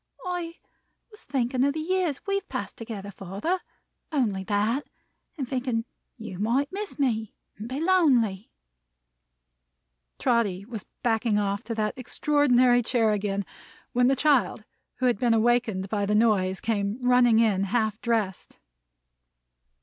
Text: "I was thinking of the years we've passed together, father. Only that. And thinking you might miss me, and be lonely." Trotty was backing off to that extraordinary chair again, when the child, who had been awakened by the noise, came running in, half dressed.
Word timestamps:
"I 0.25 0.55
was 1.11 1.21
thinking 1.21 1.63
of 1.63 1.73
the 1.75 1.79
years 1.79 2.25
we've 2.25 2.49
passed 2.49 2.75
together, 2.75 3.11
father. 3.11 3.59
Only 4.11 4.43
that. 4.45 4.87
And 5.37 5.47
thinking 5.47 5.85
you 6.17 6.39
might 6.39 6.71
miss 6.71 6.97
me, 6.97 7.35
and 7.59 7.69
be 7.69 7.79
lonely." 7.79 8.49
Trotty 10.17 10.65
was 10.65 10.87
backing 11.03 11.37
off 11.37 11.61
to 11.65 11.75
that 11.75 11.93
extraordinary 11.97 12.81
chair 12.81 13.11
again, 13.13 13.45
when 13.93 14.07
the 14.07 14.15
child, 14.15 14.63
who 14.95 15.05
had 15.05 15.19
been 15.19 15.35
awakened 15.35 15.87
by 15.87 16.07
the 16.07 16.15
noise, 16.15 16.59
came 16.61 16.97
running 17.03 17.37
in, 17.37 17.65
half 17.65 18.01
dressed. 18.01 18.57